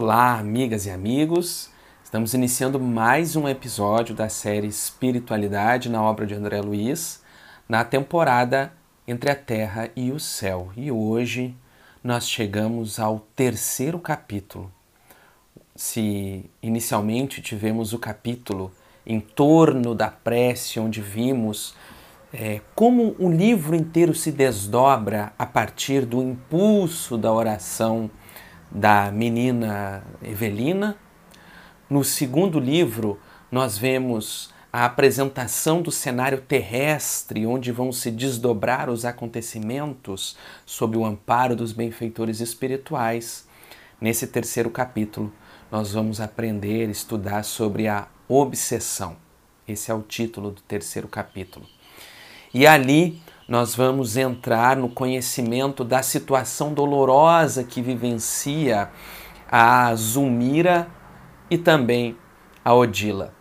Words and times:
Olá, 0.00 0.38
amigas 0.38 0.86
e 0.86 0.92
amigos. 0.92 1.70
Estamos 2.04 2.32
iniciando 2.32 2.78
mais 2.78 3.34
um 3.34 3.48
episódio 3.48 4.14
da 4.14 4.28
série 4.28 4.68
Espiritualidade 4.68 5.88
na 5.88 6.00
obra 6.00 6.24
de 6.24 6.34
André 6.34 6.60
Luiz, 6.60 7.20
na 7.68 7.82
temporada 7.82 8.72
Entre 9.08 9.28
a 9.28 9.34
Terra 9.34 9.90
e 9.96 10.12
o 10.12 10.20
Céu. 10.20 10.70
E 10.76 10.92
hoje 10.92 11.52
nós 12.02 12.30
chegamos 12.30 13.00
ao 13.00 13.26
terceiro 13.34 13.98
capítulo. 13.98 14.70
Se 15.74 16.48
inicialmente 16.62 17.42
tivemos 17.42 17.92
o 17.92 17.98
capítulo 17.98 18.70
em 19.04 19.18
torno 19.18 19.96
da 19.96 20.06
prece, 20.06 20.78
onde 20.78 21.00
vimos 21.00 21.74
é, 22.32 22.60
como 22.72 23.16
o 23.18 23.28
livro 23.28 23.74
inteiro 23.74 24.14
se 24.14 24.30
desdobra 24.30 25.32
a 25.36 25.44
partir 25.44 26.06
do 26.06 26.22
impulso 26.22 27.18
da 27.18 27.32
oração 27.32 28.08
da 28.70 29.10
menina 29.10 30.02
Evelina. 30.22 30.96
No 31.88 32.04
segundo 32.04 32.58
livro, 32.58 33.18
nós 33.50 33.78
vemos 33.78 34.52
a 34.72 34.84
apresentação 34.84 35.80
do 35.80 35.90
cenário 35.90 36.40
terrestre, 36.42 37.46
onde 37.46 37.72
vão 37.72 37.90
se 37.90 38.10
desdobrar 38.10 38.90
os 38.90 39.04
acontecimentos 39.04 40.36
sob 40.66 40.96
o 40.96 41.04
amparo 41.04 41.56
dos 41.56 41.72
benfeitores 41.72 42.40
espirituais. 42.40 43.48
Nesse 44.00 44.26
terceiro 44.26 44.70
capítulo, 44.70 45.32
nós 45.72 45.92
vamos 45.92 46.20
aprender, 46.20 46.88
estudar 46.90 47.42
sobre 47.44 47.88
a 47.88 48.08
obsessão. 48.28 49.16
Esse 49.66 49.90
é 49.90 49.94
o 49.94 50.02
título 50.02 50.50
do 50.50 50.60
terceiro 50.62 51.08
capítulo. 51.08 51.66
E 52.52 52.66
ali 52.66 53.20
nós 53.48 53.74
vamos 53.74 54.18
entrar 54.18 54.76
no 54.76 54.90
conhecimento 54.90 55.82
da 55.82 56.02
situação 56.02 56.74
dolorosa 56.74 57.64
que 57.64 57.80
vivencia 57.80 58.90
a 59.50 59.94
Zulmira 59.94 60.86
e 61.50 61.56
também 61.56 62.14
a 62.62 62.74
Odila. 62.74 63.32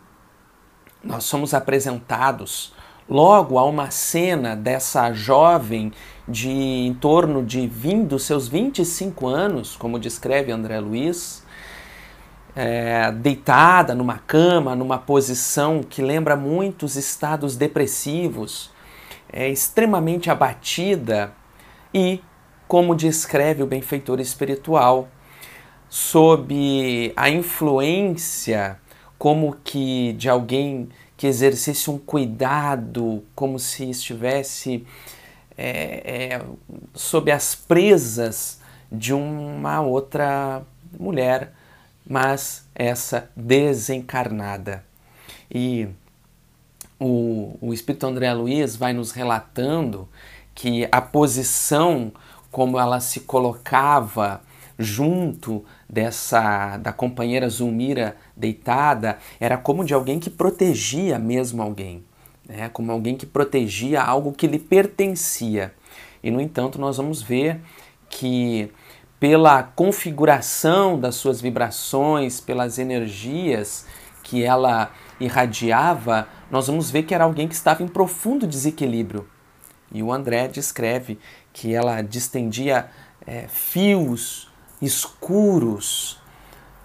Nós 1.03 1.25
somos 1.25 1.53
apresentados 1.53 2.73
logo 3.09 3.59
a 3.59 3.65
uma 3.65 3.91
cena 3.91 4.55
dessa 4.55 5.11
jovem 5.11 5.91
de 6.25 6.49
em 6.49 6.93
torno 6.93 7.43
de 7.43 7.67
20, 7.67 8.07
dos 8.07 8.23
seus 8.23 8.47
25 8.47 9.27
anos, 9.27 9.75
como 9.75 9.99
descreve 9.99 10.53
André 10.53 10.79
Luiz, 10.79 11.43
é, 12.55 13.11
deitada 13.11 13.93
numa 13.93 14.17
cama, 14.19 14.73
numa 14.73 14.97
posição 14.97 15.81
que 15.83 16.01
lembra 16.01 16.35
muitos 16.35 16.95
estados 16.95 17.55
depressivos, 17.57 18.71
é, 19.31 19.49
extremamente 19.49 20.29
abatida 20.29 21.33
e, 21.93 22.21
como 22.67 22.95
descreve 22.95 23.63
o 23.63 23.67
benfeitor 23.67 24.19
espiritual, 24.19 25.07
sob 25.89 27.13
a 27.15 27.29
influência 27.29 28.79
como 29.17 29.55
que 29.63 30.13
de 30.13 30.29
alguém 30.29 30.89
que 31.15 31.25
exercesse 31.25 31.89
um 31.89 31.97
cuidado, 31.97 33.23
como 33.33 33.57
se 33.57 33.89
estivesse 33.89 34.85
é, 35.57 36.35
é, 36.35 36.41
sob 36.93 37.31
as 37.31 37.55
presas 37.55 38.61
de 38.91 39.13
uma 39.13 39.81
outra 39.81 40.61
mulher, 40.99 41.51
mas 42.07 42.67
essa 42.75 43.29
desencarnada. 43.35 44.85
E 45.49 45.87
o, 46.99 47.57
o 47.61 47.73
Espírito 47.73 48.05
André 48.07 48.33
Luiz 48.33 48.75
vai 48.75 48.93
nos 48.93 49.11
relatando 49.11 50.07
que 50.53 50.87
a 50.91 51.01
posição 51.01 52.11
como 52.51 52.79
ela 52.79 52.99
se 52.99 53.21
colocava 53.21 54.41
junto 54.79 55.63
dessa 55.89 56.77
da 56.77 56.91
companheira 56.91 57.49
Zulmira 57.49 58.15
deitada 58.35 59.17
era 59.39 59.57
como 59.57 59.83
de 59.83 59.93
alguém 59.93 60.19
que 60.19 60.29
protegia 60.29 61.17
mesmo 61.17 61.61
alguém, 61.61 62.03
né? 62.47 62.69
como 62.69 62.91
alguém 62.91 63.15
que 63.15 63.25
protegia 63.25 64.01
algo 64.01 64.33
que 64.33 64.47
lhe 64.47 64.59
pertencia. 64.59 65.73
E 66.23 66.31
no 66.31 66.41
entanto 66.41 66.79
nós 66.79 66.97
vamos 66.97 67.21
ver 67.21 67.59
que 68.09 68.71
pela 69.19 69.63
configuração 69.63 70.99
das 70.99 71.15
suas 71.15 71.41
vibrações, 71.41 72.39
pelas 72.39 72.77
energias 72.77 73.85
que 74.23 74.43
ela 74.43 74.91
irradiava, 75.19 76.27
nós 76.49 76.67
vamos 76.67 76.91
ver 76.91 77.03
que 77.03 77.13
era 77.13 77.23
alguém 77.23 77.47
que 77.47 77.55
estava 77.55 77.83
em 77.83 77.87
profundo 77.87 78.47
desequilíbrio. 78.47 79.27
E 79.91 80.03
o 80.03 80.11
André 80.11 80.47
descreve 80.47 81.19
que 81.53 81.73
ela 81.73 82.01
distendia 82.01 82.89
é, 83.25 83.47
fios 83.47 84.51
escuros 84.81 86.19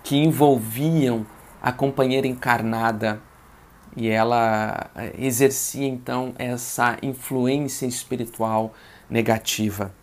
que 0.03 0.16
envolviam 0.16 1.26
a 1.62 1.70
companheira 1.70 2.26
encarnada 2.26 3.20
e 3.97 4.09
ela 4.09 4.91
é, 4.97 5.12
exercia 5.19 5.87
então 5.87 6.34
essa 6.38 6.97
influência 7.03 7.87
espiritual 7.87 8.72
negativa. 9.09 9.94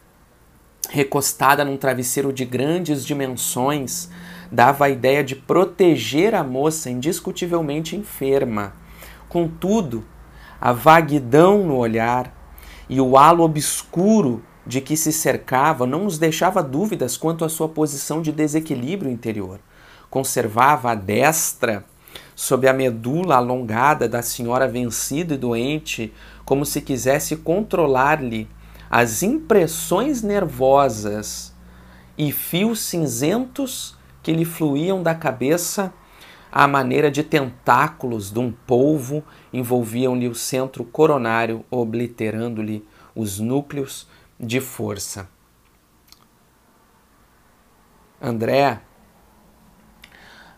Recostada 0.89 1.65
num 1.65 1.77
travesseiro 1.77 2.31
de 2.31 2.45
grandes 2.45 3.05
dimensões, 3.05 4.09
dava 4.51 4.85
a 4.85 4.89
ideia 4.89 5.23
de 5.23 5.35
proteger 5.35 6.33
a 6.33 6.43
moça 6.43 6.89
indiscutivelmente 6.89 7.95
enferma. 7.95 8.73
Contudo, 9.27 10.03
a 10.59 10.73
vaguidão 10.73 11.65
no 11.65 11.77
olhar 11.77 12.33
e 12.89 12.99
o 12.99 13.17
halo 13.17 13.43
obscuro 13.43 14.43
de 14.65 14.81
que 14.81 14.97
se 14.97 15.11
cercava 15.11 15.85
não 15.85 16.03
nos 16.03 16.17
deixava 16.17 16.61
dúvidas 16.61 17.15
quanto 17.15 17.45
à 17.45 17.49
sua 17.49 17.69
posição 17.69 18.21
de 18.21 18.31
desequilíbrio 18.31 19.11
interior. 19.11 19.59
Conservava 20.09 20.91
a 20.91 20.95
destra 20.95 21.85
sob 22.35 22.67
a 22.67 22.73
medula 22.73 23.35
alongada 23.35 24.07
da 24.07 24.21
senhora 24.21 24.67
vencida 24.67 25.35
e 25.35 25.37
doente, 25.37 26.13
como 26.45 26.65
se 26.65 26.81
quisesse 26.81 27.35
controlar-lhe 27.37 28.47
as 28.89 29.21
impressões 29.21 30.23
nervosas 30.23 31.53
e 32.17 32.31
fios 32.31 32.79
cinzentos 32.79 33.98
que 34.29 34.33
lhe 34.35 34.45
fluíam 34.45 35.01
da 35.01 35.15
cabeça 35.15 35.91
à 36.51 36.67
maneira 36.67 37.09
de 37.09 37.23
tentáculos 37.23 38.29
de 38.29 38.37
um 38.37 38.51
polvo, 38.51 39.23
envolviam-lhe 39.51 40.27
o 40.27 40.35
centro 40.35 40.83
coronário, 40.85 41.65
obliterando-lhe 41.71 42.87
os 43.15 43.39
núcleos 43.39 44.07
de 44.39 44.61
força. 44.61 45.27
André 48.21 48.79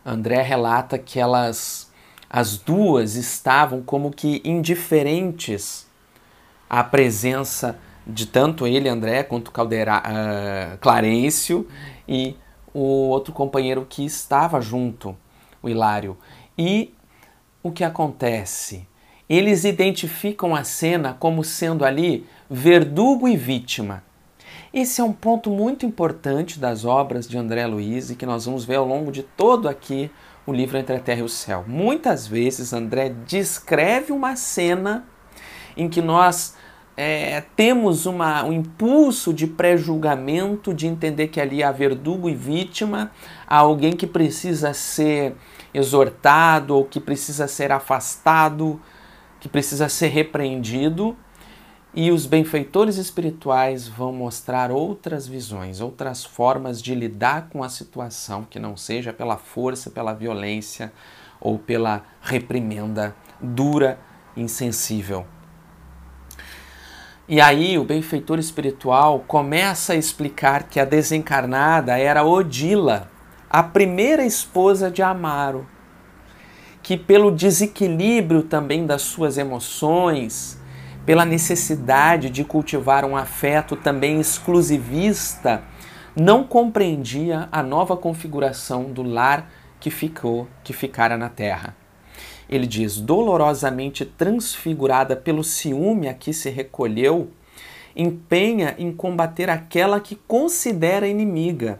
André 0.05 0.41
relata 0.41 0.97
que 0.97 1.17
elas 1.17 1.89
as 2.29 2.57
duas 2.57 3.15
estavam 3.15 3.81
como 3.81 4.11
que 4.11 4.41
indiferentes 4.43 5.87
à 6.69 6.83
presença 6.83 7.79
de 8.05 8.25
tanto 8.25 8.67
ele, 8.67 8.89
André, 8.89 9.23
quanto 9.23 9.49
Caldeira, 9.49 9.99
uh, 9.99 10.77
Clarencio 10.79 11.65
e 12.05 12.35
o 12.73 13.09
outro 13.09 13.33
companheiro 13.33 13.85
que 13.89 14.05
estava 14.05 14.61
junto, 14.61 15.15
o 15.61 15.69
Hilário. 15.69 16.17
E 16.57 16.93
o 17.63 17.71
que 17.71 17.83
acontece? 17.83 18.87
Eles 19.29 19.63
identificam 19.63 20.55
a 20.55 20.63
cena 20.63 21.15
como 21.17 21.43
sendo 21.43 21.85
ali 21.85 22.25
verdugo 22.49 23.27
e 23.27 23.37
vítima. 23.37 24.03
Esse 24.73 25.01
é 25.01 25.03
um 25.03 25.13
ponto 25.13 25.49
muito 25.49 25.85
importante 25.85 26.59
das 26.59 26.85
obras 26.85 27.27
de 27.27 27.37
André 27.37 27.65
Luiz 27.65 28.09
e 28.09 28.15
que 28.15 28.25
nós 28.25 28.45
vamos 28.45 28.63
ver 28.63 28.75
ao 28.75 28.87
longo 28.87 29.11
de 29.11 29.23
todo 29.23 29.67
aqui 29.67 30.09
o 30.45 30.53
livro 30.53 30.77
Entre 30.77 30.95
a 30.95 30.99
Terra 30.99 31.19
e 31.19 31.23
o 31.23 31.29
Céu. 31.29 31.63
Muitas 31.67 32.25
vezes 32.25 32.73
André 32.73 33.09
descreve 33.25 34.11
uma 34.11 34.35
cena 34.35 35.05
em 35.75 35.87
que 35.89 36.01
nós 36.01 36.55
é, 36.95 37.41
temos 37.55 38.05
uma, 38.05 38.43
um 38.43 38.51
impulso 38.51 39.33
de 39.33 39.47
pré-julgamento, 39.47 40.73
de 40.73 40.87
entender 40.87 41.29
que 41.29 41.39
ali 41.39 41.63
há 41.63 41.71
verdugo 41.71 42.29
e 42.29 42.35
vítima, 42.35 43.11
há 43.47 43.57
alguém 43.57 43.93
que 43.93 44.05
precisa 44.05 44.73
ser 44.73 45.35
exortado 45.73 46.75
ou 46.75 46.85
que 46.85 46.99
precisa 46.99 47.47
ser 47.47 47.71
afastado, 47.71 48.79
que 49.39 49.47
precisa 49.47 49.87
ser 49.87 50.07
repreendido. 50.07 51.15
E 51.93 52.09
os 52.09 52.25
benfeitores 52.25 52.95
espirituais 52.95 53.85
vão 53.85 54.13
mostrar 54.13 54.71
outras 54.71 55.27
visões, 55.27 55.81
outras 55.81 56.23
formas 56.23 56.81
de 56.81 56.95
lidar 56.95 57.49
com 57.49 57.63
a 57.63 57.69
situação 57.69 58.47
que 58.49 58.59
não 58.59 58.77
seja 58.77 59.11
pela 59.11 59.35
força, 59.35 59.89
pela 59.89 60.13
violência 60.13 60.93
ou 61.39 61.59
pela 61.59 62.03
reprimenda 62.21 63.13
dura, 63.41 63.99
insensível. 64.37 65.25
E 67.27 67.39
aí 67.39 67.77
o 67.77 67.83
benfeitor 67.83 68.39
espiritual 68.39 69.23
começa 69.27 69.93
a 69.93 69.95
explicar 69.95 70.63
que 70.63 70.79
a 70.79 70.85
desencarnada 70.85 71.97
era 71.97 72.25
Odila, 72.25 73.09
a 73.49 73.61
primeira 73.61 74.25
esposa 74.25 74.89
de 74.89 75.03
Amaro, 75.03 75.67
que 76.81 76.97
pelo 76.97 77.31
desequilíbrio 77.31 78.43
também 78.43 78.85
das 78.85 79.03
suas 79.03 79.37
emoções, 79.37 80.59
pela 81.05 81.23
necessidade 81.23 82.29
de 82.29 82.43
cultivar 82.43 83.05
um 83.05 83.15
afeto 83.15 83.75
também 83.75 84.19
exclusivista, 84.19 85.63
não 86.15 86.43
compreendia 86.43 87.47
a 87.51 87.61
nova 87.61 87.95
configuração 87.95 88.91
do 88.91 89.03
lar 89.03 89.49
que 89.79 89.89
ficou, 89.89 90.47
que 90.63 90.73
ficara 90.73 91.17
na 91.17 91.29
terra. 91.29 91.75
Ele 92.51 92.67
diz: 92.67 92.99
dolorosamente 92.99 94.03
transfigurada 94.03 95.15
pelo 95.15 95.43
ciúme 95.43 96.09
a 96.09 96.13
que 96.13 96.33
se 96.33 96.49
recolheu, 96.49 97.29
empenha 97.95 98.75
em 98.77 98.91
combater 98.91 99.49
aquela 99.49 100.01
que 100.01 100.15
considera 100.27 101.07
inimiga, 101.07 101.79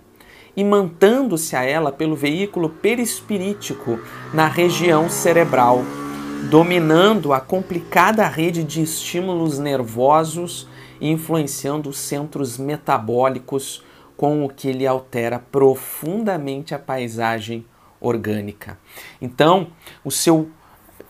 e 0.55 0.63
mantando-se 0.63 1.55
a 1.55 1.63
ela 1.63 1.91
pelo 1.91 2.15
veículo 2.15 2.69
perispirítico 2.69 3.99
na 4.33 4.47
região 4.47 5.09
cerebral, 5.09 5.83
dominando 6.49 7.33
a 7.33 7.41
complicada 7.41 8.25
rede 8.27 8.63
de 8.63 8.81
estímulos 8.81 9.59
nervosos 9.59 10.67
e 11.01 11.09
influenciando 11.09 11.89
os 11.89 11.97
centros 11.97 12.57
metabólicos, 12.57 13.83
com 14.15 14.45
o 14.45 14.49
que 14.49 14.71
lhe 14.71 14.85
altera 14.85 15.39
profundamente 15.39 16.75
a 16.75 16.79
paisagem 16.79 17.65
orgânica. 17.99 18.77
Então, 19.19 19.67
o 20.03 20.11
seu 20.11 20.49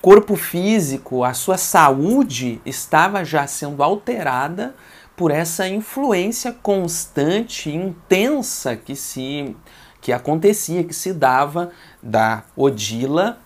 corpo 0.01 0.36
físico, 0.36 1.24
a 1.24 1.33
sua 1.33 1.57
saúde 1.57 2.59
estava 2.65 3.24
já 3.24 3.45
sendo 3.45 3.83
alterada 3.83 4.75
por 5.15 5.30
essa 5.30 5.68
influência 5.68 6.51
constante, 6.51 7.69
intensa 7.69 8.75
que 8.75 8.95
se 8.95 9.56
que 10.01 10.12
acontecia, 10.12 10.83
que 10.83 10.95
se 10.95 11.13
dava 11.13 11.69
da 12.01 12.44
Odila 12.56 13.38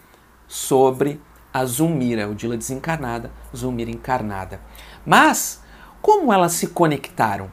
sobre 0.48 1.22
a 1.54 1.66
Zulmira, 1.66 2.30
Odila 2.30 2.56
desencarnada, 2.56 3.30
Zulmira 3.54 3.92
encarnada. 3.92 4.62
Mas 5.06 5.62
como 6.02 6.32
elas 6.32 6.54
se 6.54 6.68
conectaram? 6.68 7.52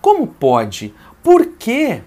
Como 0.00 0.26
pode? 0.26 0.92
Por 1.22 1.46
que? 1.56 2.02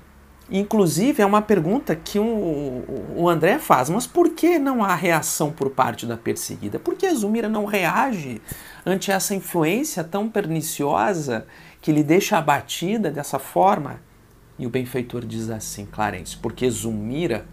Inclusive, 0.49 1.23
é 1.23 1.25
uma 1.25 1.41
pergunta 1.41 1.95
que 1.95 2.19
o, 2.19 3.27
André 3.27 3.57
faz, 3.57 3.89
mas 3.89 4.05
por 4.05 4.29
que 4.29 4.59
não 4.59 4.83
há 4.83 4.93
reação 4.93 5.51
por 5.51 5.71
parte 5.71 6.05
da 6.05 6.15
perseguida? 6.15 6.77
Por 6.77 6.95
que 6.95 7.07
a 7.07 7.13
Zulmira 7.15 7.49
não 7.49 7.65
reage 7.65 8.39
ante 8.85 9.11
essa 9.11 9.33
influência 9.33 10.03
tão 10.03 10.29
perniciosa 10.29 11.47
que 11.81 11.91
lhe 11.91 12.03
deixa 12.03 12.37
abatida 12.37 13.09
dessa 13.09 13.39
forma? 13.39 13.99
E 14.59 14.67
o 14.67 14.69
benfeitor 14.69 15.25
diz 15.25 15.49
assim, 15.49 15.85
Clarence, 15.85 16.37
porque 16.37 16.69
Zulmira, 16.69 17.47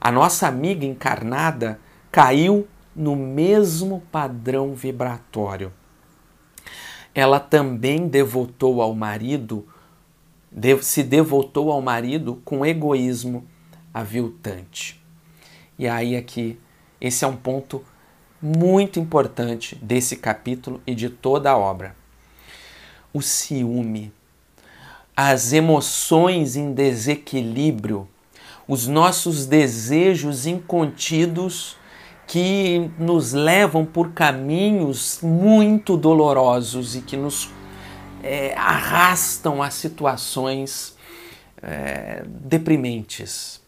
a 0.00 0.10
nossa 0.10 0.48
amiga 0.48 0.84
encarnada, 0.84 1.78
caiu 2.10 2.66
no 2.96 3.14
mesmo 3.14 4.02
padrão 4.10 4.74
vibratório. 4.74 5.72
Ela 7.14 7.38
também 7.38 8.08
devotou 8.08 8.82
ao 8.82 8.92
marido 8.92 9.66
se 10.82 11.02
devotou 11.02 11.70
ao 11.70 11.80
marido 11.80 12.40
com 12.44 12.64
egoísmo 12.66 13.44
aviltante. 13.92 15.00
E 15.78 15.88
aí 15.88 16.16
aqui, 16.16 16.58
esse 17.00 17.24
é 17.24 17.28
um 17.28 17.36
ponto 17.36 17.84
muito 18.42 18.98
importante 18.98 19.76
desse 19.76 20.16
capítulo 20.16 20.80
e 20.86 20.94
de 20.94 21.08
toda 21.08 21.50
a 21.50 21.56
obra. 21.56 21.94
O 23.12 23.20
ciúme, 23.20 24.12
as 25.16 25.52
emoções 25.52 26.56
em 26.56 26.72
desequilíbrio, 26.72 28.08
os 28.66 28.86
nossos 28.86 29.46
desejos 29.46 30.46
incontidos 30.46 31.76
que 32.26 32.88
nos 32.98 33.32
levam 33.32 33.84
por 33.84 34.12
caminhos 34.12 35.18
muito 35.20 35.96
dolorosos 35.96 36.94
e 36.94 37.00
que 37.00 37.16
nos 37.16 37.50
é, 38.22 38.54
arrastam 38.54 39.62
a 39.62 39.70
situações 39.70 40.96
é, 41.62 42.22
deprimentes, 42.26 43.60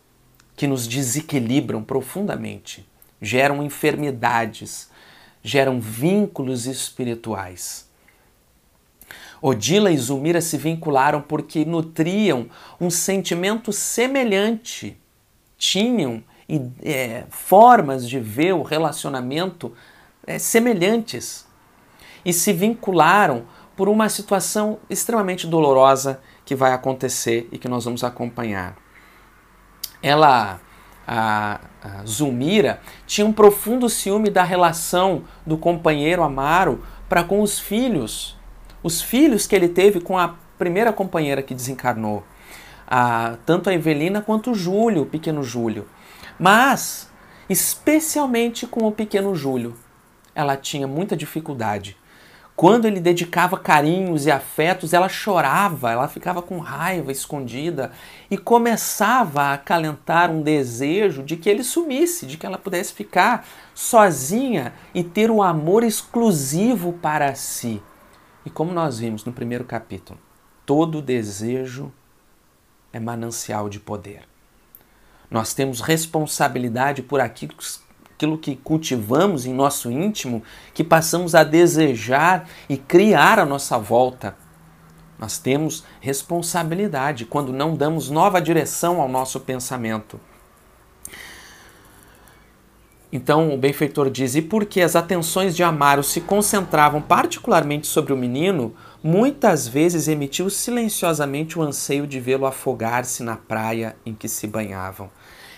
que 0.57 0.67
nos 0.67 0.87
desequilibram 0.87 1.83
profundamente, 1.83 2.87
geram 3.21 3.63
enfermidades, 3.63 4.91
geram 5.43 5.81
vínculos 5.81 6.67
espirituais. 6.67 7.89
Odila 9.41 9.91
e 9.91 9.97
Zulmira 9.97 10.41
se 10.41 10.57
vincularam 10.57 11.21
porque 11.21 11.65
nutriam 11.65 12.49
um 12.81 12.91
sentimento 12.91 13.73
semelhante, 13.73 14.97
tinham 15.59 16.23
é, 16.83 17.25
formas 17.29 18.09
de 18.09 18.21
ver 18.21 18.53
o 18.53 18.63
relacionamento 18.63 19.73
é, 20.27 20.39
semelhantes 20.39 21.45
e 22.25 22.33
se 22.33 22.53
vincularam 22.53 23.45
por 23.83 23.89
uma 23.89 24.09
situação 24.09 24.79
extremamente 24.89 25.45
dolorosa 25.45 26.21
que 26.45 26.55
vai 26.55 26.73
acontecer 26.73 27.49
e 27.51 27.59
que 27.59 27.67
nós 27.67 27.85
vamos 27.85 28.05
acompanhar. 28.05 28.77
Ela, 30.01 30.61
a, 31.05 31.61
a 31.83 32.07
Zulmira, 32.07 32.81
tinha 33.09 33.27
um 33.27 33.33
profundo 33.33 33.89
ciúme 33.89 34.31
da 34.31 34.45
relação 34.45 35.25
do 35.45 35.59
companheiro 35.59 36.23
Amaro 36.23 36.85
para 37.09 37.25
com 37.25 37.43
os 37.43 37.59
filhos, 37.59 38.39
os 38.85 39.03
filhos 39.03 39.49
que 39.49 39.57
ele 39.57 39.69
teve 39.69 40.01
com 40.01 40.17
a 40.17 40.37
primeira 40.57 40.93
companheira 40.93 41.43
que 41.43 41.53
desencarnou, 41.53 42.23
a, 42.87 43.35
tanto 43.45 43.69
a 43.69 43.75
Evelina 43.75 44.23
quanto 44.23 44.53
o 44.53 44.55
Júlio, 44.55 45.03
o 45.03 45.07
pequeno 45.07 45.43
Júlio. 45.43 45.89
Mas, 46.39 47.11
especialmente 47.49 48.65
com 48.65 48.87
o 48.87 48.93
pequeno 48.93 49.35
Júlio, 49.35 49.75
ela 50.37 50.57
tinha 50.57 50.87
muita 50.87 51.17
dificuldade 51.17 51.97
quando 52.55 52.85
ele 52.85 53.01
dedicava 53.01 53.59
carinhos 53.59 54.27
e 54.27 54.31
afetos, 54.31 54.93
ela 54.93 55.09
chorava, 55.09 55.91
ela 55.91 56.07
ficava 56.07 56.43
com 56.43 56.59
raiva 56.59 57.11
escondida 57.11 57.91
e 58.31 58.37
começava 58.37 59.43
a 59.43 59.55
acalentar 59.55 60.31
um 60.31 60.43
desejo 60.43 61.23
de 61.23 61.37
que 61.37 61.49
ele 61.49 61.65
sumisse, 61.65 62.27
de 62.27 62.37
que 62.37 62.45
ela 62.45 62.59
pudesse 62.59 62.93
ficar 62.93 63.47
sozinha 63.75 64.75
e 64.95 65.03
ter 65.03 65.31
um 65.31 65.43
amor 65.43 65.83
exclusivo 65.83 66.93
para 66.93 67.35
si. 67.35 67.83
E 68.45 68.51
como 68.51 68.71
nós 68.71 68.99
vimos 68.99 69.25
no 69.25 69.33
primeiro 69.33 69.65
capítulo, 69.65 70.19
todo 70.67 71.01
desejo 71.01 71.93
é 72.93 73.01
manancial 73.01 73.69
de 73.69 73.81
poder. 73.81 74.25
Nós 75.31 75.55
temos 75.55 75.81
responsabilidade 75.81 77.03
por 77.03 77.19
aquilo 77.19 77.55
aquilo 78.15 78.39
que 78.39 78.55
cultivamos 78.55 79.47
em 79.47 79.53
nosso 79.53 79.91
íntimo, 79.91 80.43
que 80.73 80.85
passamos 80.85 81.35
a 81.35 81.43
desejar 81.43 82.49
e 82.69 82.77
criar 82.77 83.39
à 83.39 83.45
nossa 83.45 83.79
volta. 83.79 84.37
Nós 85.19 85.39
temos 85.39 85.85
responsabilidade 86.01 87.25
quando 87.25 87.53
não 87.53 87.75
damos 87.75 88.11
nova 88.11 88.41
direção 88.41 89.01
ao 89.01 89.09
nosso 89.09 89.41
pensamento. 89.41 90.21
Então 93.13 93.53
o 93.53 93.59
benfeitor 93.59 94.11
diz: 94.11 94.35
e 94.35 94.43
porque 94.43 94.81
as 94.81 94.97
atenções 94.97 95.55
de 95.55 95.63
Amaro 95.63 96.03
se 96.03 96.21
concentravam 96.21 97.01
particularmente 97.01 97.87
sobre 97.87 98.13
o 98.13 98.17
menino, 98.17 98.75
muitas 99.03 99.69
vezes 99.69 100.09
emitiu 100.09 100.49
silenciosamente 100.49 101.59
o 101.59 101.63
anseio 101.63 102.07
de 102.07 102.19
vê-lo 102.19 102.47
afogar-se 102.47 103.23
na 103.23 103.37
praia 103.37 103.95
em 104.07 104.15
que 104.15 104.29
se 104.29 104.47
banhavam 104.47 105.11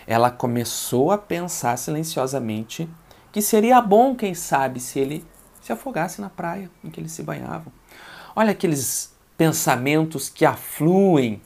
ela 0.07 0.31
começou 0.31 1.11
a 1.11 1.19
pensar 1.19 1.77
silenciosamente 1.77 2.89
que 3.33 3.43
seria 3.43 3.81
bom, 3.81 4.15
quem 4.15 4.35
sabe, 4.35 4.79
se 4.81 4.99
ele 4.99 5.25
se 5.61 5.73
afogasse 5.73 6.21
na 6.21 6.29
praia 6.29 6.71
em 6.85 6.91
que 6.91 7.01
eles 7.01 7.13
se 7.13 7.23
banhavam. 7.23 7.73
Olha 8.37 8.53
aqueles 8.53 9.15
pensamentos 9.37 10.29
que 10.29 10.45
afluem 10.45 11.41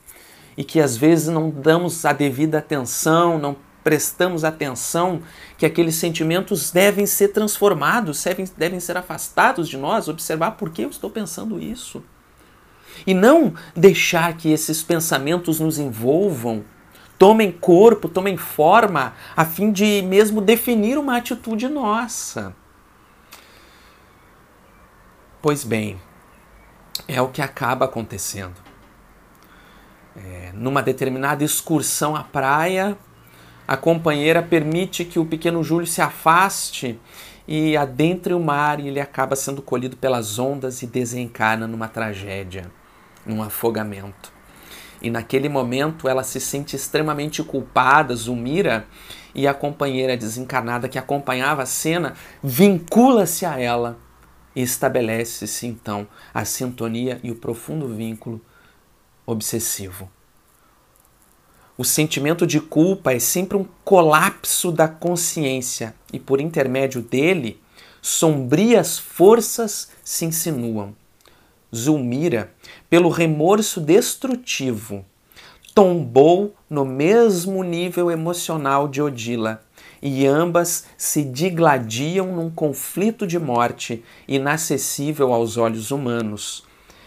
e 0.57 0.65
que 0.65 0.81
às 0.81 0.97
vezes 0.97 1.29
não 1.29 1.51
damos 1.51 2.05
a 2.05 2.13
devida 2.13 2.59
atenção, 2.59 3.39
não 3.39 3.57
prestamos 3.83 4.45
atenção 4.45 5.23
que 5.57 5.65
aqueles 5.65 5.95
sentimentos 5.95 6.71
devem 6.71 7.07
ser 7.07 7.29
transformados, 7.29 8.23
devem, 8.23 8.47
devem 8.57 8.81
ser 8.81 8.97
afastados 8.97 9.69
de 9.69 9.79
nós, 9.79 10.09
observar 10.09 10.53
por 10.53 10.71
que 10.71 10.83
eu 10.83 10.91
estou 10.91 11.09
pensando 11.09 11.59
isso. 11.59 12.03
E 13.07 13.15
não 13.15 13.55
deixar 13.75 14.37
que 14.37 14.51
esses 14.51 14.83
pensamentos 14.83 15.61
nos 15.61 15.79
envolvam 15.79 16.65
tomem 17.19 17.51
corpo, 17.51 18.09
tomem 18.09 18.37
forma, 18.37 19.15
a 19.37 19.45
fim 19.45 19.73
de 19.73 20.03
mesmo 20.03 20.41
definir 20.41 20.97
uma 20.97 21.17
atitude 21.17 21.69
nossa. 21.69 22.55
Pois 25.43 25.65
bem, 25.65 26.01
é 27.07 27.21
o 27.21 27.29
que 27.29 27.43
acaba 27.43 27.85
acontecendo. 27.85 28.57
É, 30.17 30.53
numa 30.55 30.83
determinada 30.83 31.45
excursão 31.45 32.17
à 32.17 32.23
praia, 32.23 32.97
a 33.67 33.77
companheira 33.77 34.43
permite 34.43 35.05
que 35.05 35.19
o 35.19 35.27
pequeno 35.27 35.63
Júlio 35.63 35.87
se 35.87 36.01
afaste 36.01 36.99
e 37.47 37.77
adentre 37.77 38.35
o 38.35 38.41
mar 38.41 38.81
e 38.81 38.89
ele 38.89 39.01
acaba 39.01 39.37
sendo 39.37 39.63
colhido 39.63 39.97
pelas 39.97 40.39
ondas 40.39 40.83
e 40.83 40.87
desencarna 40.87 41.67
numa 41.67 41.89
tragédia, 41.89 42.71
num 43.25 43.43
afogamento. 43.43 44.38
E 45.01 45.11
naquele 45.11 45.49
momento 45.49 46.09
ela 46.09 46.25
se 46.25 46.41
sente 46.41 46.75
extremamente 46.75 47.43
culpada, 47.43 48.15
Zumira, 48.15 48.87
e 49.35 49.47
a 49.47 49.55
companheira 49.55 50.17
desencarnada 50.17 50.89
que 50.89 50.99
acompanhava 50.99 51.63
a 51.63 51.67
cena 51.67 52.15
vincula-se 52.43 53.47
a 53.47 53.59
ela 53.59 53.99
e 54.55 54.63
estabelece-se 54.63 55.67
então 55.67 56.09
a 56.35 56.45
sintonia 56.45 57.21
e 57.23 57.31
o 57.31 57.37
profundo 57.37 57.87
vínculo 57.89 58.41
obsessivo. 59.25 60.11
O 61.77 61.85
sentimento 61.85 62.45
de 62.45 62.61
culpa 62.61 63.13
é 63.13 63.21
sempre 63.21 63.57
um 63.57 63.65
colapso 63.85 64.73
da 64.73 64.89
consciência 64.89 65.95
e, 66.13 66.19
por 66.19 66.41
intermédio 66.41 67.01
dele, 67.01 67.63
sombrias 68.03 68.99
forças 68.99 69.91
se 70.03 70.25
insinuam. 70.25 70.97
Zulmira, 71.73 72.53
pelo 72.89 73.09
remorso 73.09 73.81
destrutivo, 73.81 75.05
tombou 75.75 76.55
no 76.69 76.85
mesmo 76.85 77.63
nível 77.63 78.11
emocional 78.11 78.89
de 78.89 79.01
Odila 79.01 79.63
e 80.01 80.27
ambas 80.27 80.87
se 80.97 81.25
digladiam 81.25 82.35
num 82.35 82.51
conflito 82.51 83.27
de 83.27 83.39
morte 83.39 84.05
inacessível 84.27 85.33
aos 85.33 85.57
olhos 85.57 85.91
humanos. 85.91 86.65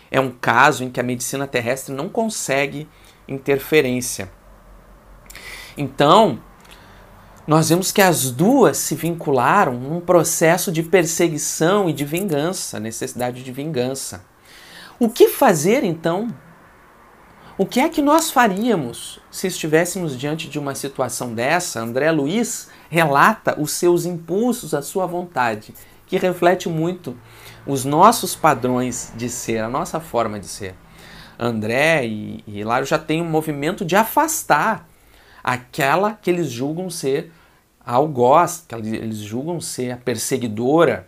É 0.09 0.19
um 0.19 0.31
caso 0.31 0.83
em 0.83 0.89
que 0.89 0.99
a 0.99 1.03
medicina 1.03 1.47
terrestre 1.47 1.93
não 1.95 2.09
consegue 2.09 2.87
interferência. 3.27 4.29
Então, 5.77 6.39
nós 7.47 7.69
vemos 7.69 7.91
que 7.91 8.01
as 8.01 8.29
duas 8.29 8.77
se 8.77 8.93
vincularam 8.93 9.73
num 9.73 10.01
processo 10.01 10.71
de 10.71 10.83
perseguição 10.83 11.89
e 11.89 11.93
de 11.93 12.05
vingança, 12.05 12.79
necessidade 12.79 13.43
de 13.43 13.51
vingança. 13.51 14.30
O 15.01 15.09
que 15.09 15.29
fazer 15.29 15.83
então? 15.83 16.27
O 17.57 17.65
que 17.65 17.79
é 17.79 17.89
que 17.89 18.03
nós 18.03 18.29
faríamos 18.29 19.19
se 19.31 19.47
estivéssemos 19.47 20.15
diante 20.15 20.47
de 20.47 20.59
uma 20.59 20.75
situação 20.75 21.33
dessa? 21.33 21.81
André 21.81 22.11
Luiz 22.11 22.69
relata 22.87 23.59
os 23.59 23.71
seus 23.71 24.05
impulsos, 24.05 24.75
a 24.75 24.83
sua 24.83 25.07
vontade, 25.07 25.73
que 26.05 26.19
reflete 26.19 26.69
muito 26.69 27.17
os 27.65 27.83
nossos 27.83 28.35
padrões 28.35 29.11
de 29.15 29.27
ser, 29.27 29.63
a 29.63 29.67
nossa 29.67 29.99
forma 29.99 30.39
de 30.39 30.45
ser. 30.45 30.75
André 31.39 32.05
e, 32.05 32.43
e 32.45 32.59
Hilário 32.59 32.85
já 32.85 32.99
têm 32.99 33.23
um 33.23 33.27
movimento 33.27 33.83
de 33.83 33.95
afastar 33.95 34.87
aquela 35.43 36.13
que 36.13 36.29
eles 36.29 36.51
julgam 36.51 36.91
ser 36.91 37.31
a 37.83 37.95
algoz, 37.95 38.65
que 38.67 38.75
eles 38.75 39.17
julgam 39.17 39.59
ser 39.59 39.93
a 39.93 39.97
perseguidora, 39.97 41.07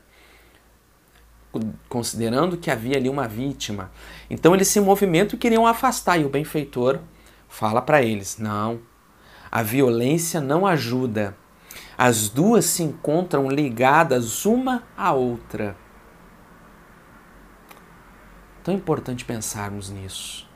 considerando 1.88 2.57
que 2.57 2.72
havia 2.72 2.98
ali 2.98 3.10
uma 3.10 3.27
vítima. 3.27 3.91
Então 4.29 4.53
eles 4.53 4.67
se 4.67 4.79
movimentam 4.79 5.36
e 5.36 5.39
queriam 5.39 5.67
afastar, 5.67 6.19
e 6.19 6.25
o 6.25 6.29
benfeitor 6.29 7.00
fala 7.48 7.81
para 7.81 8.01
eles: 8.01 8.38
não, 8.38 8.79
a 9.51 9.62
violência 9.62 10.41
não 10.41 10.65
ajuda. 10.65 11.36
As 11.98 12.29
duas 12.29 12.65
se 12.65 12.83
encontram 12.83 13.50
ligadas 13.50 14.45
uma 14.45 14.83
à 14.98 15.13
outra. 15.13 15.75
Tão 18.63 18.74
importante 18.74 19.25
pensarmos 19.25 19.89
nisso 19.89 20.48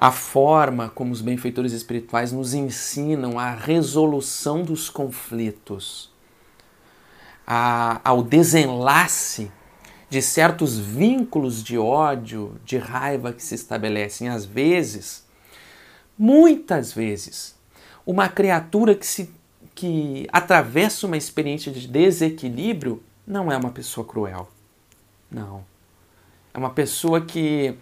a 0.00 0.12
forma 0.12 0.88
como 0.88 1.12
os 1.12 1.20
benfeitores 1.20 1.72
espirituais 1.72 2.30
nos 2.30 2.54
ensinam 2.54 3.36
a 3.36 3.50
resolução 3.50 4.62
dos 4.62 4.88
conflitos, 4.88 6.12
a, 7.50 7.98
ao 8.04 8.22
desenlace 8.22 9.50
de 10.10 10.20
certos 10.20 10.78
vínculos 10.78 11.64
de 11.64 11.78
ódio, 11.78 12.60
de 12.62 12.76
raiva 12.76 13.32
que 13.32 13.42
se 13.42 13.54
estabelecem. 13.54 14.28
Às 14.28 14.44
vezes, 14.44 15.26
muitas 16.18 16.92
vezes, 16.92 17.56
uma 18.04 18.28
criatura 18.28 18.94
que, 18.94 19.06
se, 19.06 19.30
que 19.74 20.28
atravessa 20.30 21.06
uma 21.06 21.16
experiência 21.16 21.72
de 21.72 21.88
desequilíbrio 21.88 23.02
não 23.26 23.50
é 23.50 23.56
uma 23.56 23.70
pessoa 23.70 24.06
cruel. 24.06 24.46
Não. 25.30 25.64
É 26.52 26.58
uma 26.58 26.70
pessoa 26.70 27.22
que 27.22 27.74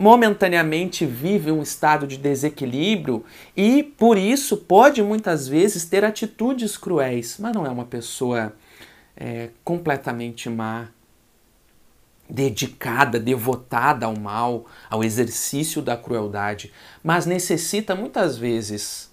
momentaneamente 0.00 1.04
vive 1.04 1.52
um 1.52 1.60
estado 1.60 2.06
de 2.06 2.16
desequilíbrio 2.16 3.22
e 3.54 3.82
por 3.82 4.16
isso 4.16 4.56
pode 4.56 5.02
muitas 5.02 5.46
vezes 5.46 5.84
ter 5.84 6.06
atitudes 6.06 6.78
cruéis, 6.78 7.36
mas 7.38 7.54
não 7.54 7.66
é 7.66 7.68
uma 7.68 7.84
pessoa 7.84 8.54
é, 9.14 9.50
completamente 9.62 10.48
má, 10.48 10.88
dedicada, 12.30 13.20
devotada 13.20 14.06
ao 14.06 14.18
mal, 14.18 14.64
ao 14.88 15.04
exercício 15.04 15.82
da 15.82 15.98
crueldade, 15.98 16.72
mas 17.04 17.26
necessita 17.26 17.94
muitas 17.94 18.38
vezes 18.38 19.10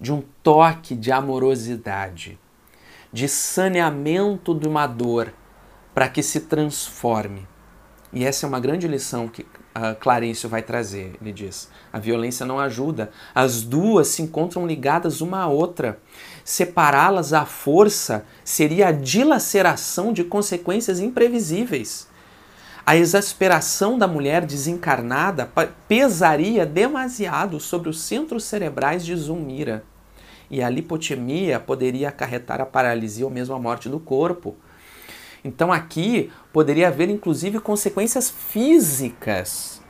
de 0.00 0.12
um 0.12 0.20
toque 0.42 0.96
de 0.96 1.12
amorosidade, 1.12 2.36
de 3.12 3.28
saneamento 3.28 4.52
de 4.52 4.66
uma 4.66 4.88
dor 4.88 5.32
para 5.94 6.08
que 6.08 6.24
se 6.24 6.40
transforme. 6.40 7.46
E 8.14 8.24
essa 8.24 8.46
é 8.46 8.48
uma 8.48 8.60
grande 8.60 8.86
lição 8.86 9.26
que 9.26 9.44
Clarencio 9.98 10.48
vai 10.48 10.62
trazer. 10.62 11.16
Ele 11.20 11.32
diz: 11.32 11.68
a 11.92 11.98
violência 11.98 12.46
não 12.46 12.60
ajuda, 12.60 13.10
as 13.34 13.62
duas 13.62 14.06
se 14.06 14.22
encontram 14.22 14.66
ligadas 14.66 15.20
uma 15.20 15.40
à 15.40 15.48
outra. 15.48 15.98
Separá-las 16.44 17.32
à 17.32 17.44
força 17.44 18.24
seria 18.44 18.88
a 18.88 18.92
dilaceração 18.92 20.12
de 20.12 20.22
consequências 20.22 21.00
imprevisíveis. 21.00 22.08
A 22.86 22.96
exasperação 22.96 23.98
da 23.98 24.06
mulher 24.06 24.44
desencarnada 24.46 25.50
pesaria 25.88 26.64
demasiado 26.64 27.58
sobre 27.58 27.88
os 27.88 28.00
centros 28.00 28.44
cerebrais 28.44 29.04
de 29.04 29.16
Zulmira. 29.16 29.82
E 30.50 30.62
a 30.62 30.68
lipotimia 30.68 31.58
poderia 31.58 32.10
acarretar 32.10 32.60
a 32.60 32.66
paralisia 32.66 33.24
ou 33.24 33.30
mesmo 33.30 33.54
a 33.54 33.58
morte 33.58 33.88
do 33.88 33.98
corpo. 33.98 34.54
Então 35.42 35.72
aqui 35.72 36.30
poderia 36.54 36.86
haver 36.86 37.10
inclusive 37.10 37.58
consequências 37.58 38.30
físicas 38.30 39.82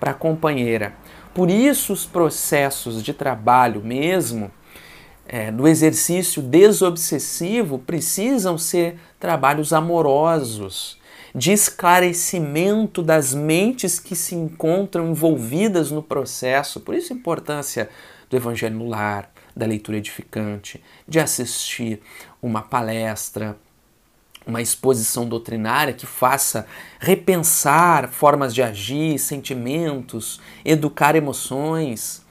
para 0.00 0.12
a 0.12 0.14
companheira. 0.14 0.94
Por 1.34 1.50
isso 1.50 1.92
os 1.92 2.06
processos 2.06 3.02
de 3.02 3.12
trabalho 3.12 3.82
mesmo 3.84 4.50
é, 5.28 5.52
do 5.52 5.68
exercício 5.68 6.40
desobsessivo 6.40 7.78
precisam 7.78 8.56
ser 8.56 8.98
trabalhos 9.20 9.70
amorosos, 9.74 10.98
de 11.34 11.52
esclarecimento 11.52 13.02
das 13.02 13.34
mentes 13.34 14.00
que 14.00 14.16
se 14.16 14.34
encontram 14.34 15.10
envolvidas 15.10 15.90
no 15.90 16.02
processo. 16.02 16.80
Por 16.80 16.94
isso 16.94 17.12
a 17.12 17.16
importância 17.16 17.90
do 18.30 18.36
Evangelho 18.36 18.76
no 18.76 18.88
lar, 18.88 19.30
da 19.54 19.66
leitura 19.66 19.98
edificante, 19.98 20.82
de 21.06 21.20
assistir 21.20 22.00
uma 22.40 22.62
palestra, 22.62 23.58
uma 24.46 24.60
exposição 24.60 25.26
doutrinária 25.26 25.92
que 25.92 26.06
faça 26.06 26.66
repensar 26.98 28.08
formas 28.08 28.54
de 28.54 28.62
agir, 28.62 29.18
sentimentos, 29.18 30.40
educar 30.64 31.14
emoções, 31.14 32.24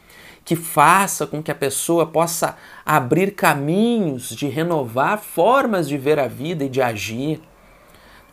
que 0.43 0.55
faça 0.55 1.25
com 1.25 1.41
que 1.41 1.51
a 1.51 1.55
pessoa 1.55 2.05
possa 2.05 2.57
abrir 2.85 3.31
caminhos 3.31 4.29
de 4.29 4.47
renovar 4.47 5.19
formas 5.19 5.87
de 5.87 5.97
ver 5.97 6.19
a 6.19 6.27
vida 6.27 6.65
e 6.65 6.69
de 6.69 6.81
agir. 6.81 7.41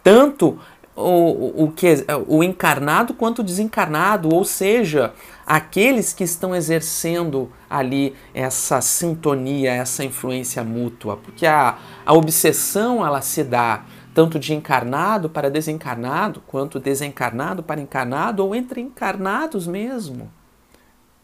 Tanto 0.03 0.59
o, 1.01 1.65
o, 1.65 1.73
que, 1.73 2.05
o 2.27 2.43
encarnado 2.43 3.15
quanto 3.15 3.39
o 3.39 3.45
desencarnado, 3.45 4.35
ou 4.35 4.45
seja, 4.45 5.15
aqueles 5.47 6.13
que 6.13 6.25
estão 6.25 6.55
exercendo 6.55 7.51
ali 7.71 8.17
essa 8.35 8.81
sintonia, 8.81 9.73
essa 9.73 10.05
influência 10.05 10.65
mútua, 10.65 11.17
porque 11.17 11.47
a, 11.47 11.79
a 12.05 12.13
obsessão 12.13 13.07
ela 13.07 13.21
se 13.21 13.45
dá 13.45 13.85
tanto 14.13 14.41
de 14.41 14.53
encarnado 14.53 15.31
para 15.31 15.49
desencarnado, 15.49 16.43
quanto 16.45 16.81
desencarnado 16.81 17.63
para 17.63 17.81
encarnado, 17.81 18.45
ou 18.45 18.53
entre 18.53 18.81
encarnados 18.81 19.69
mesmo. 19.69 20.33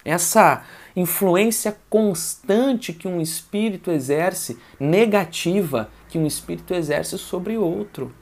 Essa 0.05 0.63
influência 0.95 1.77
constante 1.91 2.93
que 2.93 3.09
um 3.09 3.21
espírito 3.21 3.91
exerce, 3.91 4.57
negativa, 4.79 5.89
que 6.09 6.19
um 6.19 6.27
espírito 6.27 6.73
exerce 6.75 7.19
sobre 7.19 7.57
outro. 7.57 8.13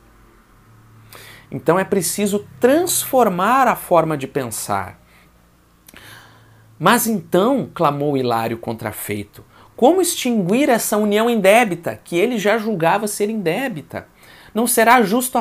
Então 1.52 1.78
é 1.78 1.84
preciso 1.84 2.48
transformar 2.58 3.68
a 3.68 3.76
forma 3.76 4.16
de 4.16 4.26
pensar. 4.26 4.98
Mas 6.78 7.06
então, 7.06 7.70
clamou 7.74 8.16
Hilário 8.16 8.56
contrafeito, 8.56 9.44
como 9.76 10.00
extinguir 10.00 10.70
essa 10.70 10.96
união 10.96 11.28
indébita, 11.28 12.00
que 12.02 12.16
ele 12.16 12.38
já 12.38 12.56
julgava 12.56 13.06
ser 13.06 13.28
indébita? 13.28 14.08
Não 14.54 14.66
será 14.66 15.02
justo 15.02 15.38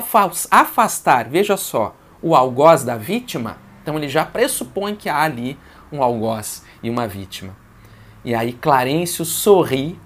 afastar, 0.52 1.30
veja 1.30 1.56
só, 1.56 1.96
o 2.22 2.36
algoz 2.36 2.84
da 2.84 2.98
vítima? 2.98 3.58
Então 3.82 3.98
ele 3.98 4.10
já 4.10 4.26
pressupõe 4.26 4.96
que 4.96 5.08
há 5.08 5.22
ali 5.22 5.58
um 5.94 6.04
algoz 6.04 6.66
e 6.84 6.90
uma 6.90 7.08
vítima. 7.08 7.56
E 8.26 8.36
aí 8.36 8.52
Clarencio 8.52 9.24
sorri 9.24 9.98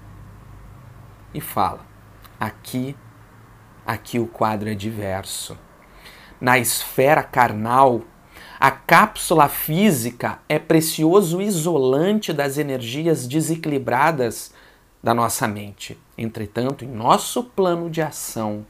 e 1.33 1.41
fala: 1.41 1.83
aqui, 2.39 2.95
aqui 3.85 4.19
o 4.19 4.27
quadro 4.27 4.69
é 4.69 4.75
diverso 4.75 5.64
na 6.39 6.59
esfera 6.59 7.23
carnal, 7.23 8.01
a 8.59 8.71
cápsula 8.71 9.47
física 9.47 10.39
é 10.47 10.57
precioso 10.57 11.41
isolante 11.41 12.31
das 12.31 12.57
energias 12.57 13.27
desequilibradas 13.27 14.53
da 15.03 15.13
nossa 15.13 15.47
mente. 15.47 15.99
Entretanto, 16.17 16.83
em 16.83 16.87
nosso 16.87 17.43
plano 17.43 17.89
de 17.89 18.01
ação, 18.01 18.65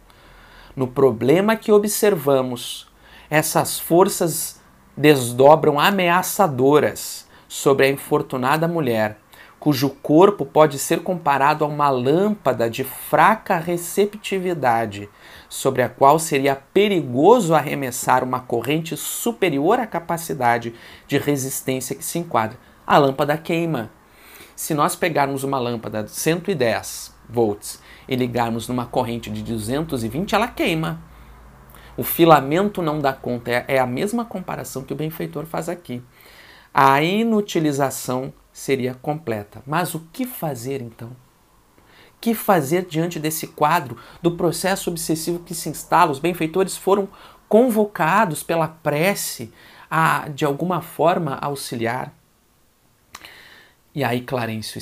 no 0.75 0.87
problema 0.87 1.55
que 1.55 1.71
observamos, 1.71 2.87
essas 3.29 3.79
forças 3.79 4.59
desdobram 4.97 5.79
ameaçadoras 5.79 7.25
sobre 7.47 7.85
a 7.85 7.89
infortunada 7.89 8.67
mulher, 8.67 9.17
cujo 9.65 9.89
corpo 9.89 10.45
pode 10.45 10.77
ser 10.77 11.01
comparado 11.01 11.65
a 11.65 11.67
uma 11.67 11.89
lâmpada 11.89 12.69
de 12.69 12.83
fraca 12.83 13.57
receptividade, 13.57 15.09
sobre 15.49 15.81
a 15.81 15.89
qual 15.89 16.19
seria 16.19 16.55
perigoso 16.55 17.55
arremessar 17.55 18.23
uma 18.23 18.39
corrente 18.39 18.95
superior 18.95 19.79
à 19.79 19.87
capacidade 19.87 20.75
de 21.07 21.17
resistência 21.17 21.95
que 21.95 22.05
se 22.05 22.19
enquadra. 22.19 22.59
A 22.85 22.99
lâmpada 22.99 23.35
queima. 23.39 23.89
Se 24.55 24.75
nós 24.75 24.95
pegarmos 24.95 25.43
uma 25.43 25.57
lâmpada 25.57 26.03
de 26.03 26.11
110 26.11 27.15
volts 27.27 27.81
e 28.07 28.15
ligarmos 28.15 28.67
numa 28.67 28.85
corrente 28.85 29.31
de 29.31 29.41
220, 29.41 30.35
ela 30.35 30.47
queima. 30.47 31.01
O 31.97 32.03
filamento 32.03 32.83
não 32.83 32.99
dá 32.99 33.13
conta. 33.13 33.49
É, 33.49 33.65
é 33.69 33.79
a 33.79 33.87
mesma 33.87 34.25
comparação 34.25 34.83
que 34.83 34.93
o 34.93 34.95
benfeitor 34.95 35.47
faz 35.47 35.67
aqui. 35.67 36.03
A 36.71 37.01
inutilização 37.01 38.31
seria 38.55 38.93
completa. 38.93 39.61
Mas 39.67 39.93
o 39.93 40.07
que 40.13 40.25
fazer 40.25 40.81
então? 40.81 41.11
Que 42.21 42.33
fazer 42.33 42.85
diante 42.85 43.19
desse 43.19 43.47
quadro 43.47 43.97
do 44.21 44.31
processo 44.31 44.89
obsessivo 44.89 45.39
que 45.39 45.53
se 45.53 45.67
instala? 45.67 46.09
Os 46.09 46.19
benfeitores 46.19 46.77
foram 46.77 47.09
convocados 47.49 48.41
pela 48.43 48.69
prece 48.69 49.51
a, 49.91 50.29
de 50.29 50.45
alguma 50.45 50.81
forma, 50.81 51.35
auxiliar. 51.35 52.13
E 53.93 54.05
aí 54.05 54.21
Clarencio, 54.21 54.81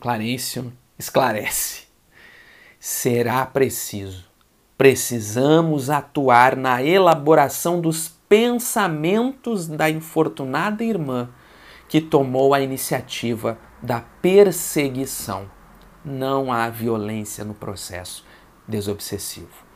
Clarencio 0.00 0.72
esclarece: 0.98 1.84
será 2.80 3.46
preciso 3.46 4.28
Precisamos 4.76 5.88
atuar 5.90 6.56
na 6.56 6.80
elaboração 6.80 7.80
dos 7.80 8.12
pensamentos 8.28 9.66
da 9.66 9.88
infortunada 9.88 10.84
irmã 10.84 11.28
que 11.88 12.00
tomou 12.00 12.54
a 12.54 12.60
iniciativa 12.60 13.58
da 13.82 14.02
perseguição. 14.22 15.50
Não 16.04 16.52
há 16.52 16.68
violência 16.68 17.44
no 17.44 17.54
processo 17.54 18.24
desobsessivo. 18.66 19.66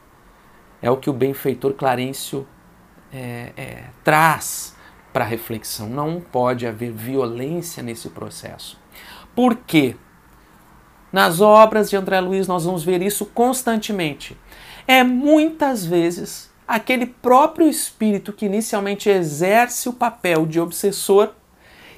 É 0.80 0.90
o 0.90 0.96
que 0.96 1.10
o 1.10 1.12
benfeitor 1.12 1.72
Clarencio 1.74 2.46
é, 3.12 3.52
é, 3.56 3.84
traz 4.04 4.76
para 5.12 5.24
a 5.24 5.28
reflexão. 5.28 5.88
Não 5.88 6.20
pode 6.20 6.66
haver 6.66 6.92
violência 6.92 7.82
nesse 7.82 8.08
processo. 8.08 8.78
Por 9.34 9.56
quê? 9.56 9.96
Nas 11.12 11.40
obras 11.40 11.90
de 11.90 11.96
André 11.96 12.20
Luiz 12.20 12.46
nós 12.46 12.64
vamos 12.64 12.84
ver 12.84 13.02
isso 13.02 13.26
constantemente 13.26 14.36
é 14.86 15.02
muitas 15.04 15.84
vezes 15.84 16.50
aquele 16.66 17.06
próprio 17.06 17.68
espírito 17.68 18.32
que 18.32 18.46
inicialmente 18.46 19.08
exerce 19.08 19.88
o 19.88 19.92
papel 19.92 20.46
de 20.46 20.60
obsessor 20.60 21.30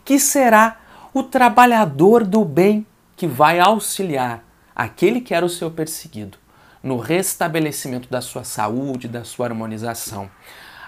que 0.05 0.19
será 0.19 0.81
o 1.13 1.23
trabalhador 1.23 2.25
do 2.25 2.45
bem 2.45 2.87
que 3.17 3.27
vai 3.27 3.61
auxiliar 3.61 4.45
aquele 4.75 5.21
que 5.21 5.35
era 5.35 5.47
o 5.47 5.49
seu 5.49 5.71
perseguido 5.71 6.39
no 6.83 6.99
restabelecimento 6.99 8.11
da 8.11 8.21
sua 8.21 8.45
saúde, 8.45 9.09
da 9.09 9.25
sua 9.25 9.47
harmonização, 9.47 10.31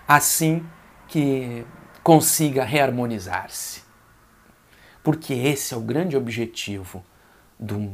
assim 0.06 0.66
que 1.08 1.64
consiga 2.02 2.64
reharmonizar-se. 2.64 3.82
Porque 5.02 5.32
esse 5.32 5.72
é 5.72 5.76
o 5.76 5.80
grande 5.80 6.16
objetivo 6.16 7.02
do, 7.58 7.90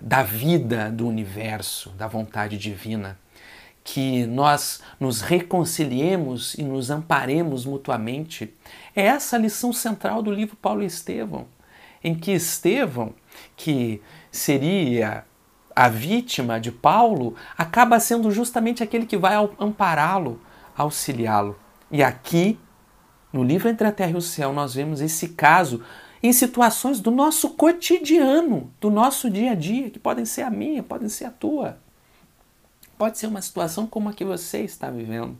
da 0.00 0.22
vida 0.22 0.90
do 0.90 1.08
universo, 1.08 1.90
da 1.90 2.06
vontade 2.06 2.56
divina 2.56 3.18
que 3.84 4.26
nós 4.26 4.80
nos 4.98 5.20
reconciliemos 5.20 6.54
e 6.54 6.62
nos 6.62 6.90
amparemos 6.90 7.66
mutuamente. 7.66 8.52
É 8.96 9.02
essa 9.02 9.36
a 9.36 9.38
lição 9.38 9.74
central 9.74 10.22
do 10.22 10.32
livro 10.32 10.56
Paulo 10.56 10.82
e 10.82 10.86
Estevão, 10.86 11.46
em 12.02 12.14
que 12.14 12.32
Estevão, 12.32 13.14
que 13.54 14.00
seria 14.32 15.26
a 15.76 15.88
vítima 15.88 16.58
de 16.58 16.72
Paulo, 16.72 17.36
acaba 17.58 18.00
sendo 18.00 18.30
justamente 18.30 18.82
aquele 18.82 19.04
que 19.04 19.18
vai 19.18 19.34
ampará-lo, 19.58 20.40
auxiliá-lo. 20.74 21.58
E 21.90 22.02
aqui, 22.02 22.58
no 23.30 23.44
livro 23.44 23.68
Entre 23.68 23.86
a 23.86 23.92
Terra 23.92 24.12
e 24.12 24.16
o 24.16 24.22
Céu, 24.22 24.52
nós 24.52 24.74
vemos 24.74 25.02
esse 25.02 25.30
caso 25.30 25.82
em 26.22 26.32
situações 26.32 27.00
do 27.00 27.10
nosso 27.10 27.50
cotidiano, 27.50 28.72
do 28.80 28.90
nosso 28.90 29.28
dia 29.28 29.50
a 29.50 29.54
dia, 29.54 29.90
que 29.90 29.98
podem 29.98 30.24
ser 30.24 30.40
a 30.40 30.48
minha, 30.48 30.82
podem 30.82 31.08
ser 31.08 31.26
a 31.26 31.30
tua. 31.30 31.83
Pode 32.96 33.18
ser 33.18 33.26
uma 33.26 33.42
situação 33.42 33.86
como 33.86 34.08
a 34.08 34.12
que 34.12 34.24
você 34.24 34.60
está 34.60 34.90
vivendo, 34.90 35.36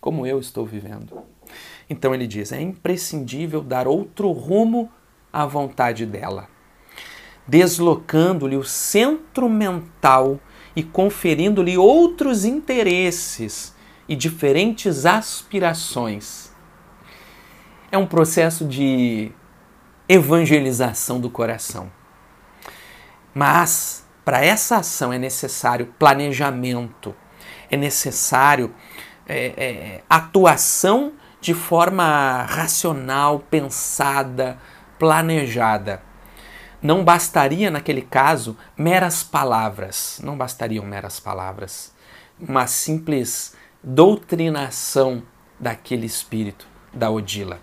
como 0.00 0.26
eu 0.26 0.38
estou 0.38 0.66
vivendo. 0.66 1.22
Então 1.88 2.14
ele 2.14 2.26
diz: 2.26 2.52
é 2.52 2.60
imprescindível 2.60 3.62
dar 3.62 3.88
outro 3.88 4.30
rumo 4.32 4.90
à 5.32 5.46
vontade 5.46 6.04
dela, 6.04 6.48
deslocando-lhe 7.46 8.56
o 8.56 8.64
centro 8.64 9.48
mental 9.48 10.38
e 10.76 10.82
conferindo-lhe 10.82 11.76
outros 11.76 12.44
interesses 12.44 13.74
e 14.08 14.14
diferentes 14.14 15.06
aspirações. 15.06 16.52
É 17.90 17.98
um 17.98 18.06
processo 18.06 18.64
de 18.64 19.32
evangelização 20.08 21.20
do 21.20 21.30
coração. 21.30 21.90
Mas 23.34 24.04
para 24.30 24.44
essa 24.44 24.76
ação 24.76 25.12
é 25.12 25.18
necessário 25.18 25.92
planejamento, 25.98 27.16
é 27.68 27.76
necessário 27.76 28.72
é, 29.26 29.46
é, 29.56 30.02
atuação 30.08 31.14
de 31.40 31.52
forma 31.52 32.44
racional, 32.44 33.40
pensada, 33.40 34.56
planejada. 35.00 36.00
Não 36.80 37.02
bastaria, 37.02 37.72
naquele 37.72 38.02
caso, 38.02 38.56
meras 38.78 39.24
palavras, 39.24 40.20
não 40.22 40.38
bastariam 40.38 40.84
meras 40.86 41.18
palavras, 41.18 41.92
uma 42.38 42.68
simples 42.68 43.56
doutrinação 43.82 45.24
daquele 45.58 46.06
espírito, 46.06 46.68
da 46.94 47.10
Odila. 47.10 47.58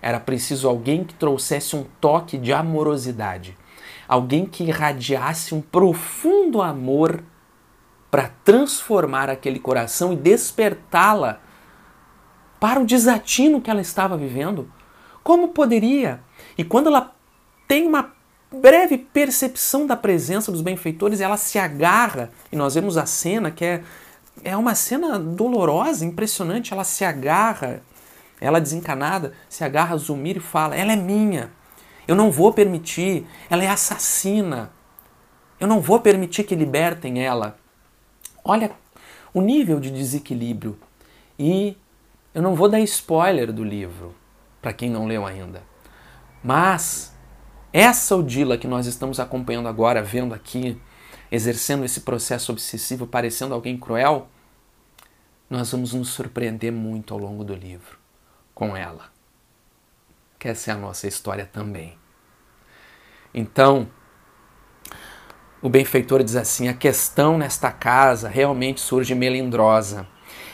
Era 0.00 0.20
preciso 0.20 0.68
alguém 0.68 1.02
que 1.02 1.14
trouxesse 1.14 1.74
um 1.74 1.82
toque 2.00 2.38
de 2.38 2.52
amorosidade 2.52 3.56
alguém 4.12 4.44
que 4.44 4.64
irradiasse 4.64 5.54
um 5.54 5.62
profundo 5.62 6.60
amor 6.60 7.24
para 8.10 8.30
transformar 8.44 9.30
aquele 9.30 9.58
coração 9.58 10.12
e 10.12 10.16
despertá-la 10.16 11.40
para 12.60 12.78
o 12.78 12.84
desatino 12.84 13.58
que 13.58 13.70
ela 13.70 13.80
estava 13.80 14.14
vivendo. 14.14 14.70
Como 15.24 15.48
poderia? 15.48 16.20
E 16.58 16.62
quando 16.62 16.88
ela 16.88 17.14
tem 17.66 17.86
uma 17.86 18.12
breve 18.52 18.98
percepção 18.98 19.86
da 19.86 19.96
presença 19.96 20.52
dos 20.52 20.60
benfeitores, 20.60 21.22
ela 21.22 21.38
se 21.38 21.58
agarra, 21.58 22.30
e 22.52 22.56
nós 22.56 22.74
vemos 22.74 22.98
a 22.98 23.06
cena 23.06 23.50
que 23.50 23.64
é, 23.64 23.82
é 24.44 24.54
uma 24.54 24.74
cena 24.74 25.18
dolorosa, 25.18 26.04
impressionante. 26.04 26.74
Ela 26.74 26.84
se 26.84 27.02
agarra, 27.02 27.82
ela 28.38 28.60
desencanada, 28.60 29.32
se 29.48 29.64
agarra 29.64 29.94
a 29.94 29.98
Zumir 29.98 30.36
e 30.36 30.40
fala: 30.40 30.76
Ela 30.76 30.92
é 30.92 30.96
minha. 30.96 31.50
Eu 32.06 32.16
não 32.16 32.30
vou 32.30 32.52
permitir, 32.52 33.26
ela 33.48 33.62
é 33.62 33.68
assassina. 33.68 34.70
Eu 35.58 35.68
não 35.68 35.80
vou 35.80 36.00
permitir 36.00 36.44
que 36.44 36.54
libertem 36.54 37.24
ela. 37.24 37.56
Olha 38.44 38.72
o 39.32 39.40
nível 39.40 39.78
de 39.78 39.90
desequilíbrio. 39.90 40.78
E 41.38 41.76
eu 42.34 42.42
não 42.42 42.54
vou 42.54 42.68
dar 42.68 42.80
spoiler 42.80 43.52
do 43.52 43.62
livro, 43.62 44.14
para 44.60 44.72
quem 44.72 44.90
não 44.90 45.06
leu 45.06 45.24
ainda. 45.24 45.62
Mas 46.42 47.16
essa 47.72 48.16
Odila 48.16 48.58
que 48.58 48.66
nós 48.66 48.86
estamos 48.86 49.20
acompanhando 49.20 49.68
agora, 49.68 50.02
vendo 50.02 50.34
aqui, 50.34 50.80
exercendo 51.30 51.84
esse 51.84 52.00
processo 52.00 52.52
obsessivo, 52.52 53.06
parecendo 53.06 53.54
alguém 53.54 53.78
cruel, 53.78 54.28
nós 55.48 55.70
vamos 55.70 55.92
nos 55.92 56.08
surpreender 56.08 56.72
muito 56.72 57.14
ao 57.14 57.20
longo 57.20 57.44
do 57.44 57.54
livro 57.54 57.98
com 58.54 58.76
ela 58.76 59.12
que 60.42 60.48
essa 60.48 60.72
é 60.72 60.74
a 60.74 60.76
nossa 60.76 61.06
história 61.06 61.48
também. 61.50 61.96
Então, 63.32 63.88
o 65.62 65.68
benfeitor 65.68 66.20
diz 66.24 66.34
assim: 66.34 66.66
a 66.66 66.74
questão 66.74 67.38
nesta 67.38 67.70
casa 67.70 68.28
realmente 68.28 68.80
surge 68.80 69.14
melindrosa. 69.14 70.04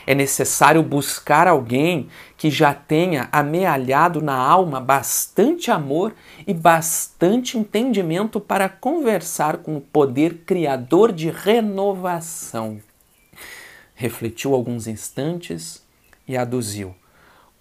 É 0.05 0.13
necessário 0.13 0.83
buscar 0.83 1.47
alguém 1.47 2.07
que 2.37 2.51
já 2.51 2.71
tenha 2.71 3.29
amealhado 3.31 4.21
na 4.21 4.35
alma 4.35 4.79
bastante 4.79 5.71
amor 5.71 6.13
e 6.45 6.53
bastante 6.53 7.57
entendimento 7.57 8.39
para 8.39 8.69
conversar 8.69 9.57
com 9.57 9.75
o 9.75 9.81
poder 9.81 10.43
criador 10.45 11.11
de 11.11 11.31
renovação. 11.31 12.79
Refletiu 13.95 14.53
alguns 14.53 14.85
instantes 14.85 15.83
e 16.27 16.37
aduziu 16.37 16.95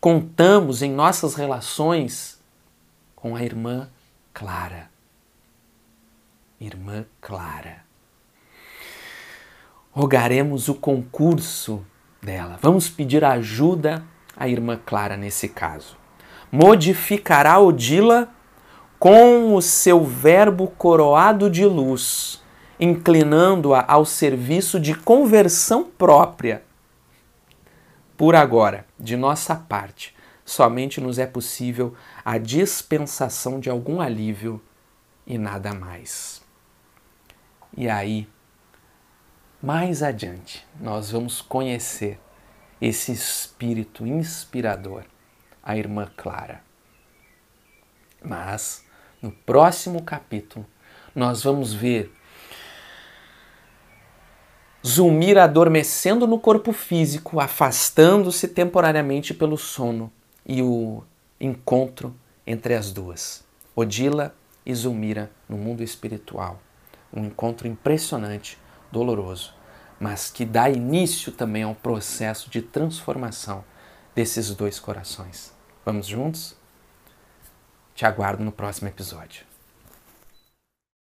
contamos 0.01 0.83
em 0.83 0.93
nossas 0.93 1.35
relações 1.35 2.41
com 3.17 3.35
a 3.35 3.43
irmã 3.43 3.89
Clara. 4.33 4.91
Irmã 6.61 7.05
Clara. 7.21 7.85
Rogaremos 9.91 10.69
o 10.69 10.75
concurso 10.75 11.85
dela. 12.23 12.59
Vamos 12.63 12.89
pedir 12.89 13.25
ajuda 13.25 14.05
a 14.37 14.49
irmã 14.49 14.79
Clara 14.85 15.17
nesse 15.17 15.49
caso. 15.49 15.97
Modificará 16.51 17.59
Odila 17.59 18.29
com 18.99 19.55
o 19.55 19.63
seu 19.63 20.05
verbo 20.05 20.69
coroado 20.69 21.51
de 21.51 21.65
luz, 21.65 22.43
inclinando-a 22.79 23.85
ao 23.87 24.05
serviço 24.05 24.79
de 24.79 24.95
conversão 24.95 25.85
própria. 25.85 26.63
Por 28.19 28.35
agora, 28.35 28.85
de 28.99 29.17
nossa 29.17 29.55
parte, 29.55 30.13
somente 30.45 31.01
nos 31.01 31.21
é 31.21 31.27
possível 31.27 31.95
a 32.25 32.37
dispensação 32.37 33.61
de 33.61 33.71
algum 33.71 34.01
alívio 34.01 34.61
e 35.25 35.39
nada 35.39 35.73
mais. 35.73 36.43
E 37.77 37.89
aí, 37.89 38.29
mais 39.63 40.03
adiante, 40.03 40.67
nós 40.81 41.13
vamos 41.13 41.41
conhecer 41.41 42.19
esse 42.81 43.13
espírito 43.13 44.05
inspirador, 44.05 45.05
a 45.63 45.77
irmã 45.77 46.11
Clara. 46.17 46.61
Mas, 48.21 48.85
no 49.23 49.31
próximo 49.31 50.03
capítulo, 50.03 50.67
nós 51.15 51.45
vamos 51.45 51.73
ver 51.73 52.13
Zulmira 54.87 55.43
adormecendo 55.43 56.27
no 56.27 56.39
corpo 56.39 56.73
físico, 56.73 57.41
afastando-se 57.41 58.47
temporariamente 58.47 59.35
pelo 59.35 59.59
sono 59.59 60.11
e 60.47 60.63
o 60.63 61.03
encontro 61.41 62.15
entre 62.47 62.75
as 62.75 62.93
duas, 62.93 63.45
Odila 63.75 64.35
e 64.65 64.73
Zulmira 64.75 65.31
no 65.49 65.57
mundo 65.57 65.83
espiritual. 65.83 66.61
Um 67.13 67.25
encontro 67.25 67.67
impressionante, 67.67 68.57
doloroso, 68.93 69.53
mas 69.99 70.31
que 70.31 70.45
dá 70.45 70.71
início 70.71 71.33
também 71.33 71.65
ao 71.65 71.75
processo 71.75 72.49
de 72.49 72.63
transformação 72.63 73.65
desses 74.15 74.55
dois 74.55 74.79
corações. 74.79 75.53
Vamos 75.85 76.07
juntos? 76.07 76.57
Te 77.95 78.07
aguardo 78.07 78.45
no 78.45 78.53
próximo 78.53 78.89
episódio. 78.89 79.48